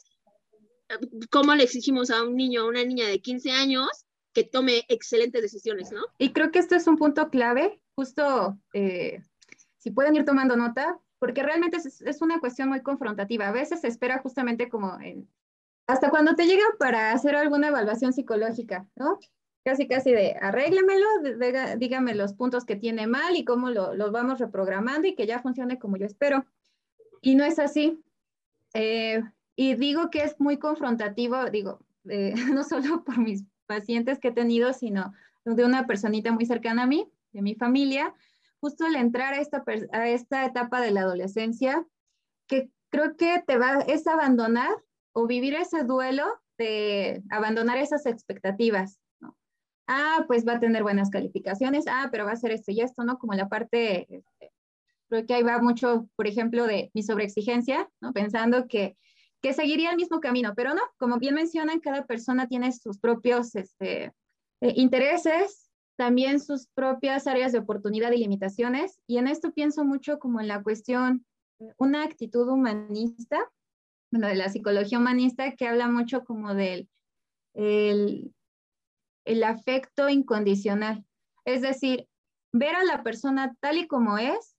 [1.31, 3.89] ¿cómo le exigimos a un niño o a una niña de 15 años
[4.33, 6.03] que tome excelentes decisiones, ¿no?
[6.19, 9.23] Y creo que esto es un punto clave, justo eh,
[9.79, 13.49] si pueden ir tomando nota, porque realmente es, una cuestión muy confrontativa.
[13.49, 15.27] A veces se espera justamente como en,
[15.87, 19.19] hasta cuando te llega para hacer alguna evaluación psicológica, ¿no?
[19.65, 21.07] Casi, casi de arréglemelo,
[21.79, 25.41] dígame los puntos que tiene mal y cómo lo, los vamos reprogramando y que ya
[25.41, 26.45] funcione como yo espero.
[27.23, 27.99] Y no es así.
[28.75, 29.23] Eh,
[29.57, 34.33] y digo que es muy confrontativo, digo, eh, no solo por mis pacientes que he
[34.33, 35.15] tenido, sino
[35.47, 38.13] de una personita muy cercana a mí, de mi familia,
[38.65, 41.87] justo el entrar a esta, a esta etapa de la adolescencia,
[42.49, 44.75] que creo que te va, es abandonar
[45.13, 46.25] o vivir ese duelo
[46.57, 48.99] de abandonar esas expectativas.
[49.21, 49.37] ¿no?
[49.87, 53.05] Ah, pues va a tener buenas calificaciones, ah, pero va a ser esto y esto,
[53.05, 53.19] ¿no?
[53.19, 54.51] Como la parte, este,
[55.11, 58.15] creo que ahí va mucho, por ejemplo, de mi sobreexigencia, ¿no?
[58.15, 58.97] Pensando que,
[59.43, 63.55] que seguiría el mismo camino, pero no, como bien mencionan, cada persona tiene sus propios
[63.57, 64.05] este,
[64.63, 65.64] eh, intereses,
[65.97, 69.01] también sus propias áreas de oportunidad y limitaciones.
[69.07, 71.25] Y en esto pienso mucho como en la cuestión,
[71.79, 73.39] una actitud humanista,
[74.11, 76.89] bueno, de la psicología humanista que habla mucho como del
[77.55, 78.33] el,
[79.45, 81.05] afecto incondicional.
[81.45, 82.09] Es decir,
[82.53, 84.57] ver a la persona tal y como es,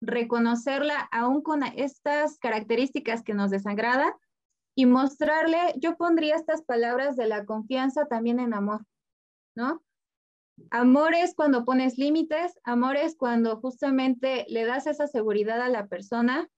[0.00, 4.16] reconocerla aún con estas características que nos desagrada
[4.76, 8.84] y mostrarle, yo pondría estas palabras de la confianza también en amor,
[9.54, 9.82] ¿no?
[10.70, 15.88] Amor es cuando pones límites, amor es cuando justamente le das esa seguridad a la
[15.88, 16.48] persona,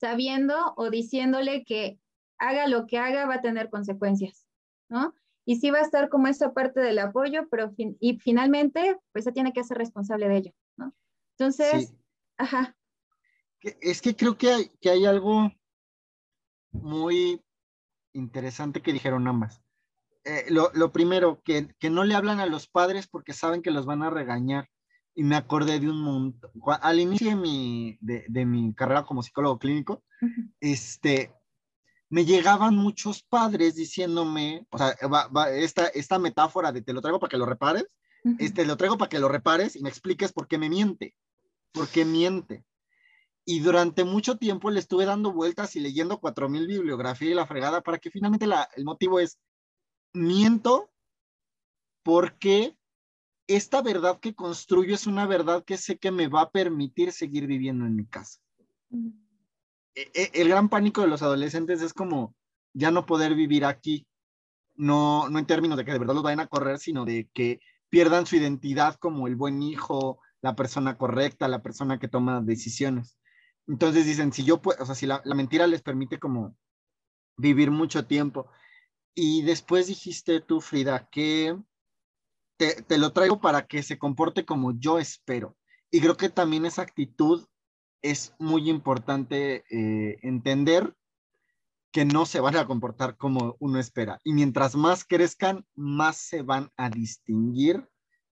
[0.00, 1.98] sabiendo o diciéndole que
[2.38, 4.46] haga lo que haga va a tener consecuencias,
[4.88, 5.14] ¿no?
[5.46, 9.32] Y sí va a estar como esa parte del apoyo, pero y finalmente, pues se
[9.32, 10.94] tiene que ser responsable de ello, ¿no?
[11.38, 11.94] Entonces,
[12.38, 12.76] ajá.
[13.60, 15.50] Es que creo que hay, que hay algo
[16.72, 17.42] muy
[18.12, 19.63] interesante que dijeron ambas.
[20.24, 24.02] Eh, lo, primero, que, no le hablan a los padres porque saben que los van
[24.02, 24.68] a regañar.
[25.14, 26.50] Y me acordé de un montón.
[26.80, 30.02] Al inicio de mi, de, mi carrera como psicólogo clínico,
[30.60, 31.32] este,
[32.08, 34.96] me llegaban muchos padres diciéndome, o sea,
[35.52, 37.86] esta, esta metáfora de te lo traigo para que lo repares,
[38.38, 41.14] este, lo traigo para que lo repares y me expliques por qué me miente,
[41.72, 42.64] por qué miente.
[43.44, 47.46] Y durante mucho tiempo le estuve dando vueltas y leyendo cuatro mil bibliografía y la
[47.46, 49.38] fregada para que finalmente la, el motivo es,
[50.14, 50.90] miento
[52.02, 52.76] porque
[53.46, 57.46] esta verdad que construyo es una verdad que sé que me va a permitir seguir
[57.46, 58.40] viviendo en mi casa.
[59.94, 62.34] E, e, el gran pánico de los adolescentes es como
[62.72, 64.06] ya no poder vivir aquí.
[64.76, 67.60] no, no en términos de que de verdad los vayan a correr, sino de que
[67.90, 73.16] pierdan su identidad como el buen hijo, la persona correcta, la persona que toma decisiones.
[73.66, 76.56] Entonces dicen, si yo puedo, o sea, si la, mentira les permite como
[77.36, 78.50] vivir mucho tiempo.
[79.14, 81.56] Y después dijiste tú, Frida, que
[82.56, 85.56] te, te, lo traigo para que se comporte como yo espero.
[85.90, 87.46] Y creo que también esa actitud
[88.02, 90.94] es muy importante eh, entender
[91.90, 94.20] que no se van a comportar como uno espera.
[94.24, 97.88] Y mientras más crezcan, más se van a distinguir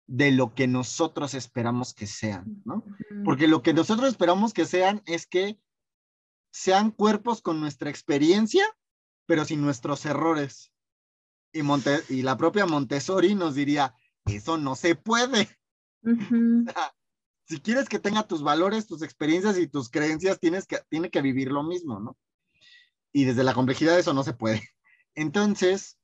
[0.06, 2.84] de lo que nosotros esperamos que sean, ¿no?
[3.24, 5.58] Porque lo que nosotros esperamos que sean es que
[6.52, 8.64] sean cuerpos con nuestra experiencia,
[9.26, 10.72] pero sin nuestros errores.
[11.52, 11.60] Y,
[12.08, 15.48] y la propia Montessori nos diría, eso no se puede.
[17.46, 21.22] si quieres que tenga tus valores, tus experiencias y tus creencias, tienes que, tiene que
[21.22, 22.16] vivir lo mismo, ¿no?
[23.12, 24.68] Y desde la complejidad eso no se puede.
[25.14, 25.98] Entonces,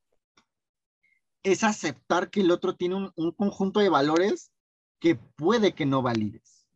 [1.43, 4.53] es aceptar que el otro tiene un, conjunto de valores
[5.01, 6.67] que puede que no valides.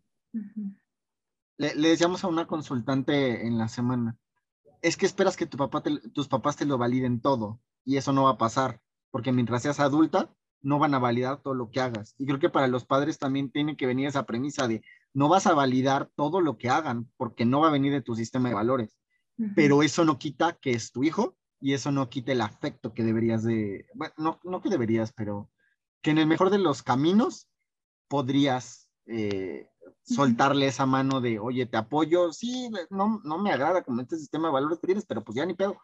[1.56, 4.18] le, decíamos a una consultante en la semana,
[4.86, 5.82] es que esperas que tu papá
[6.14, 9.80] tus papás te lo validen todo y eso no va a pasar, porque mientras seas
[9.80, 12.14] adulta, no van a validar todo lo que hagas.
[12.18, 15.48] Y creo que para los padres también tiene que venir esa premisa de no vas
[15.48, 18.54] a validar todo lo que hagan porque no va a venir de tu sistema de
[18.54, 18.96] valores.
[19.56, 23.02] Pero eso no quita que es tu hijo y eso no quita el afecto que
[23.02, 25.50] deberías de, bueno, no, no que deberías, pero
[26.00, 27.48] que en el mejor de los caminos
[28.08, 29.68] podrías eh,
[30.02, 34.48] soltarle esa mano de, oye, te apoyo, sí, no, no me agrada como este sistema
[34.48, 35.80] de valores que tienes, pero pues ya ni pedo.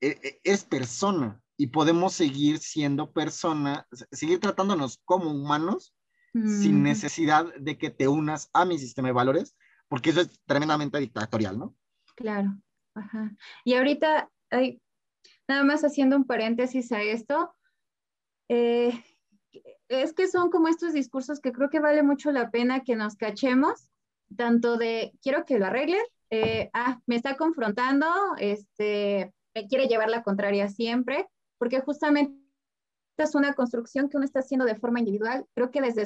[0.00, 5.94] E, e, es persona y podemos seguir siendo persona, seguir tratándonos como humanos
[6.32, 9.56] sin necesidad de que te unas a mi sistema de valores,
[9.88, 11.74] porque eso es tremendamente dictatorial, ¿no?
[12.14, 12.56] Claro,
[12.94, 13.34] ajá.
[13.64, 14.80] Y ahorita, hay,
[15.48, 17.52] nada más haciendo un paréntesis a esto,
[18.48, 19.02] eh,
[19.88, 23.16] es que son como estos discursos que creo que vale mucho la pena que nos
[23.16, 23.90] cachemos,
[24.36, 28.06] tanto de quiero que lo arreglen, eh, ah, me está confrontando,
[28.38, 31.26] este, me quiere llevar la contraria siempre,
[31.58, 32.34] porque justamente
[33.16, 36.04] es una construcción que uno está haciendo de forma individual, creo que desde,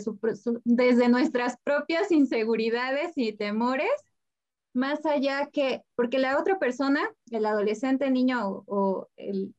[0.65, 3.91] desde nuestras propias inseguridades y temores,
[4.73, 9.55] más allá que, porque la otra persona, el adolescente, niño o, el,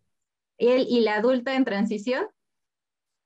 [0.57, 2.25] él y la adulta en transición,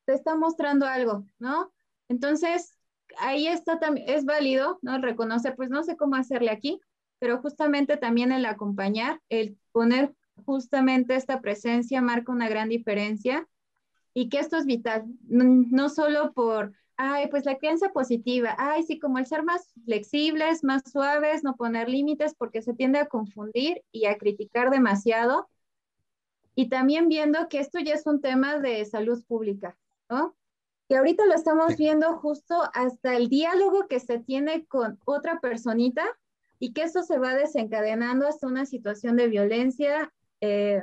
[0.08, 1.74] te está mostrando algo, ¿no?
[2.08, 2.78] Entonces,
[3.20, 4.98] ahí está también, es válido, ¿no?
[5.00, 6.80] Reconocer, pues no sé cómo hacerle aquí,
[7.20, 10.16] pero justamente también el acompañar, el poner
[10.46, 13.48] justamente esta presencia marca una gran diferencia
[14.14, 19.00] y que esto es vital, no, solo por, ay, pues la crianza positiva, ay, sí,
[19.00, 23.84] como el ser más flexibles, más suaves, no poner límites porque se tiende a confundir
[23.92, 25.50] y a criticar demasiado.
[26.56, 29.78] Y también viendo que esto ya es un tema de salud pública,
[30.10, 30.36] ¿no?
[30.90, 36.06] Y ahorita lo estamos viendo justo hasta el diálogo que se tiene con otra personita
[36.60, 40.82] y que eso se va desencadenando hasta una situación de violencia eh,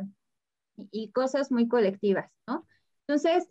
[0.90, 2.66] y cosas muy colectivas, ¿no?
[3.06, 3.48] Entonces,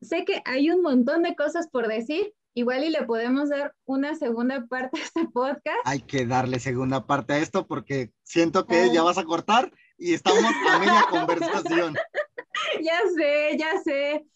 [0.00, 4.14] sé que hay un montón de cosas por decir, igual y le podemos dar una
[4.14, 5.78] segunda parte a este podcast.
[5.84, 10.14] Hay que darle segunda parte a esto porque siento que ya vas a cortar y
[10.14, 11.94] estamos a media conversación.
[12.82, 14.26] ya sé, ya sé.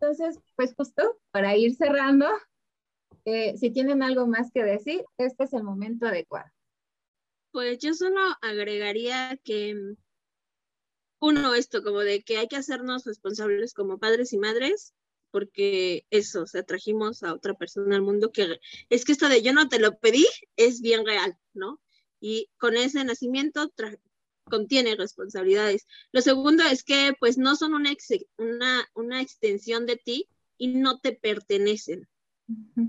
[0.00, 2.26] Entonces, pues justo para ir cerrando,
[3.26, 6.50] eh, si tienen algo más que decir, este es el momento adecuado.
[7.52, 9.76] Pues yo solo agregaría que
[11.20, 14.94] uno, esto como de que hay que hacernos responsables como padres y madres,
[15.30, 18.58] porque eso, o sea, trajimos a otra persona al mundo que
[18.88, 21.80] es que esto de yo no te lo pedí es bien real, ¿no?
[22.20, 23.68] Y con ese nacimiento
[24.50, 25.86] contiene responsabilidades.
[26.12, 27.94] Lo segundo es que pues no son una,
[28.36, 32.06] una, una extensión de ti y no te pertenecen.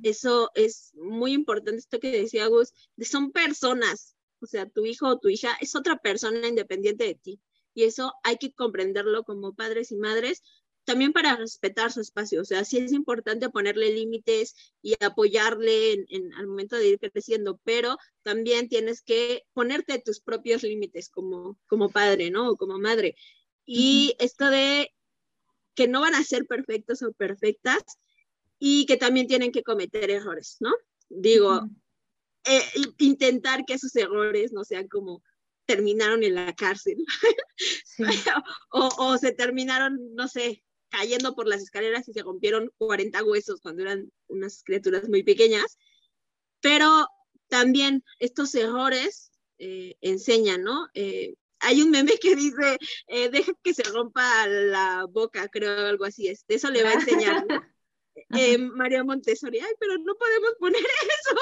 [0.02, 5.20] Eso es muy importante, esto que decía Gus, son personas, o sea, tu hijo o
[5.20, 7.40] tu hija es otra persona independiente de ti
[7.74, 10.44] y eso hay que comprenderlo como padres y madres,
[10.84, 12.42] también para respetar su espacio.
[12.42, 17.60] O sea, sí es importante ponerle límites y apoyarle en, al momento de ir creciendo,
[17.64, 22.50] pero también tienes que ponerte tus propios límites como, como padre, ¿no?
[22.50, 23.16] O como madre.
[23.66, 24.92] Y esto de
[25.76, 27.84] que no van a ser perfectos o perfectas
[28.60, 30.72] y que también tienen que cometer errores, ¿no?
[31.10, 31.68] Digo,
[32.46, 32.64] eh,
[33.00, 35.24] intentar que esos errores no sean como
[35.66, 36.98] terminaron en la cárcel
[38.72, 43.82] o, se terminaron, no sé, cayendo por las escaleras y se rompieron 40 huesos cuando
[43.82, 45.78] eran unas criaturas muy pequeñas.
[46.60, 47.08] Pero
[47.48, 50.88] también estos errores eh, enseñan, ¿no?
[50.94, 52.78] Eh, hay un meme que dice,
[53.08, 56.44] eh, deja que se rompa la boca, creo, algo así es.
[56.48, 57.46] Eso le va a enseñar.
[58.16, 60.82] Eh, María Montessori, ay, pero no podemos poner
[61.20, 61.36] eso.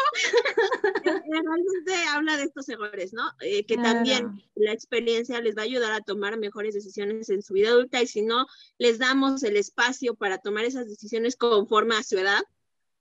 [1.04, 3.24] Realmente habla de estos errores, ¿no?
[3.42, 7.54] Eh, que también la experiencia les va a ayudar a tomar mejores decisiones en su
[7.54, 8.46] vida adulta y si no
[8.78, 12.44] les damos el espacio para tomar esas decisiones conforme a su edad,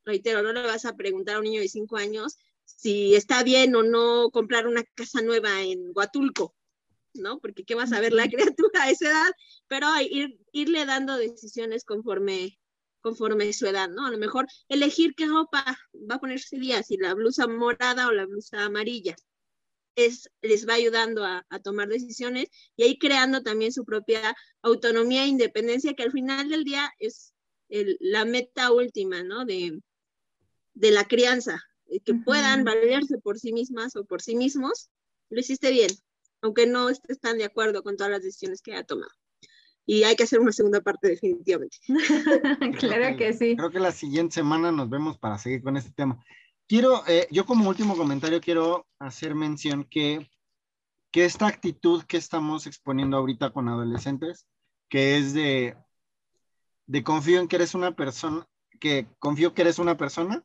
[0.04, 3.74] reitero, no le vas a preguntar a un niño de cinco años si está bien
[3.74, 6.54] o no comprar una casa nueva en Huatulco,
[7.14, 7.38] ¿no?
[7.38, 9.32] Porque qué va a saber la criatura a esa edad,
[9.66, 12.58] pero ir, irle dando decisiones conforme
[13.00, 14.06] conforme su edad, ¿no?
[14.06, 15.78] A lo mejor elegir qué ropa
[16.10, 19.16] va a ponerse ese día, si la blusa morada o la blusa amarilla.
[19.94, 25.28] Es, les va ayudando a, tomar decisiones y ahí creando también su propia autonomía e
[25.28, 27.34] independencia, que al final del día es
[27.68, 29.44] la meta última, ¿no?
[29.44, 29.80] De,
[30.74, 31.62] de la crianza,
[32.04, 34.88] que puedan valerse por sí mismas o por sí mismos.
[35.30, 35.90] Lo hiciste bien,
[36.42, 39.10] aunque no estés tan de acuerdo con todas las decisiones que ha tomado
[39.88, 41.78] y hay que hacer una segunda parte definitivamente.
[42.78, 43.56] claro que, sí.
[43.56, 46.22] Creo que la siguiente semana nos vemos para seguir con este tema.
[46.66, 50.30] Quiero, eh, yo como último comentario quiero hacer mención que,
[51.10, 54.46] que esta actitud que estamos exponiendo ahorita con adolescentes,
[54.90, 55.74] que es de,
[56.86, 58.46] de confío en que eres una persona,
[58.78, 60.44] que confío que eres una persona,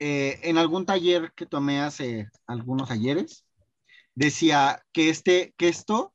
[0.00, 3.46] eh, en algún taller que tomé hace algunos ayeres,
[4.14, 6.12] decía que, este, que esto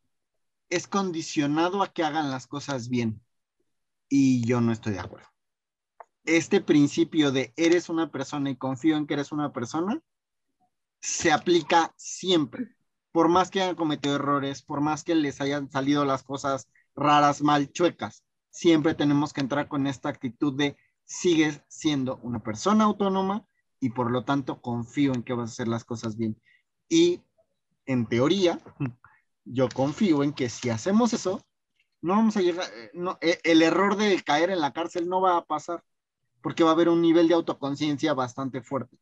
[0.75, 3.21] es condicionado a que hagan las cosas bien.
[4.09, 5.27] Y yo no estoy de acuerdo.
[6.25, 10.01] Este principio de eres una persona y confío en que eres una persona
[10.99, 12.75] se aplica siempre.
[13.11, 17.41] Por más que hayan cometido errores, por más que les hayan salido las cosas raras,
[17.41, 23.45] mal, chuecas, siempre tenemos que entrar con esta actitud de sigues siendo una persona autónoma
[23.79, 26.41] y por lo tanto confío en que vas a hacer las cosas bien.
[26.89, 27.21] Y
[27.85, 28.59] en teoría,
[29.45, 31.41] yo confío en que si hacemos eso,
[32.01, 35.21] no vamos a llegar, eh, no, eh, el error de caer en la cárcel no
[35.21, 35.83] va a pasar,
[36.41, 38.97] porque va a haber un nivel de autoconciencia bastante fuerte.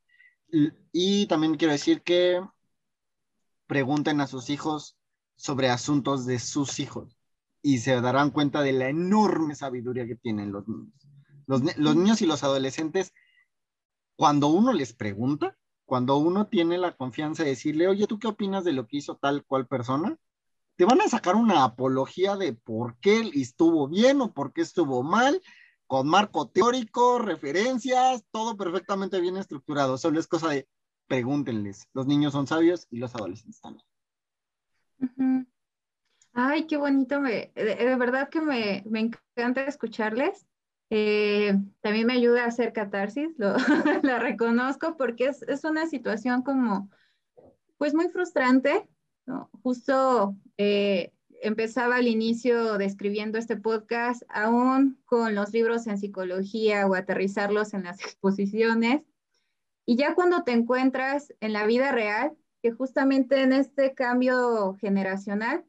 [0.91, 2.41] Y, también quiero decir que
[3.67, 4.97] pregunten a sus hijos
[5.37, 7.17] sobre asuntos de sus hijos
[7.61, 10.93] y se darán cuenta de la enorme sabiduría que tienen los niños.
[11.47, 13.13] Los, los niños y los adolescentes,
[14.15, 18.63] cuando uno les pregunta, cuando uno tiene la confianza de decirle, oye, ¿tú qué opinas
[18.63, 20.17] de lo que hizo tal cual persona?
[20.76, 25.03] Te van a sacar una apología de por qué estuvo bien o por qué estuvo
[25.03, 25.41] mal,
[25.88, 29.97] con marco teórico, referencias, todo perfectamente bien estructurado.
[29.97, 30.67] Solo es cosa de
[31.07, 31.88] pregúntenles.
[31.93, 33.86] Los niños son sabios y los adolescentes también.
[36.34, 37.19] Ay, qué bonito.
[37.19, 40.47] Me, de, verdad que me, encanta escucharles.
[40.89, 43.55] Eh, también me ayuda a hacer catarsis, lo,
[44.19, 46.89] reconozco porque es, es, una situación como,
[47.78, 48.89] pues muy frustrante,
[49.63, 51.11] Justo eh,
[51.41, 57.84] empezaba al inicio describiendo este podcast, aún con los libros en psicología o aterrizarlos en
[57.84, 59.01] las exposiciones.
[59.86, 65.65] Y ya cuando te encuentras en la vida real, que justamente en este cambio generacional,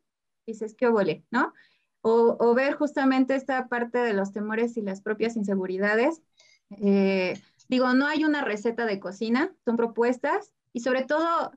[0.46, 1.54] dices, qué obole, ¿no?
[2.02, 6.20] O, ver justamente esta parte de los temores y las propias inseguridades.
[6.70, 11.52] Eh, digo, no hay una receta de cocina, son propuestas y sobre todo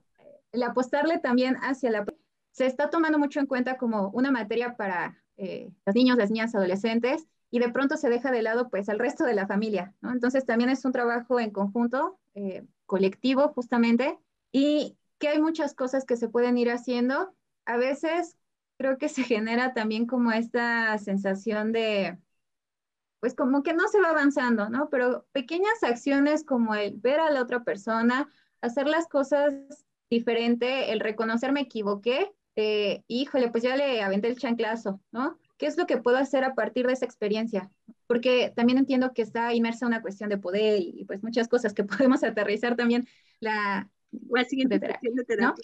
[0.56, 2.04] el apostarle también hacia la...
[2.50, 6.54] Se está tomando mucho en cuenta como una materia para eh, los niños, las niñas,
[6.54, 10.10] adolescentes, y de pronto se deja de lado pues al resto de la familia, ¿no?
[10.10, 14.18] Entonces también es un trabajo en conjunto, eh, colectivo justamente,
[14.50, 17.34] y que hay muchas cosas que se pueden ir haciendo.
[17.66, 18.36] A veces
[18.78, 22.18] creo que se genera también como esta sensación de,
[23.20, 24.88] pues como que no se va avanzando, ¿no?
[24.88, 28.30] Pero pequeñas acciones como el ver a la otra persona,
[28.62, 34.38] hacer las cosas diferente el reconocer me equivoqué, eh, híjole, pues ya le aventé el
[34.38, 35.38] chanclazo, ¿no?
[35.58, 37.70] ¿Qué es lo que puedo hacer a partir de esa experiencia?
[38.06, 41.84] Porque también entiendo que está inmersa una cuestión de poder y, pues muchas cosas que
[42.08, 43.06] podemos aterrizar también
[43.40, 45.54] la, la siguiente terapia, ¿no?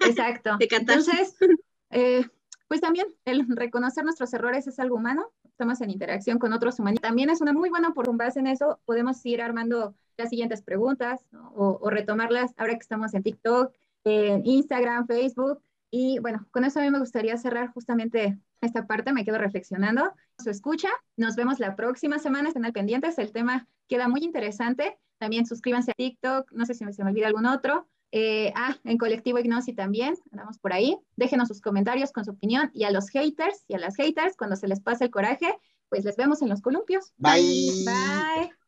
[0.00, 0.56] Exacto.
[0.58, 1.36] Entonces,
[1.90, 2.24] eh,
[2.68, 7.00] pues también el reconocer nuestros errores es algo humano, estamos en interacción con otros humanos.
[7.00, 11.20] También es una muy buena oportunidad, base en eso podemos ir armando las siguientes preguntas
[11.32, 13.74] o, o, retomarlas ahora que estamos en TikTok,
[14.04, 15.62] en Instagram, Facebook.
[15.90, 20.12] Y bueno, con eso a mí me gustaría cerrar justamente esta parte, me quedo reflexionando.
[20.38, 24.98] Su escucha, nos vemos la próxima semana, estén al pendientes, el tema queda muy interesante.
[25.18, 27.88] También suscríbanse a TikTok, no sé si se me olvida algún otro.
[28.12, 30.98] Eh, ah, en Colectivo Ignosi también, andamos por ahí.
[31.16, 34.56] Déjenos sus comentarios con su opinión y a los haters y a las haters, cuando
[34.56, 35.54] se les pase el coraje,
[35.88, 37.12] pues les vemos en los columpios.
[37.18, 37.84] Bye.
[37.84, 38.59] Bye.